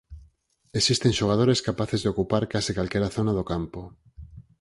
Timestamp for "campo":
3.51-3.81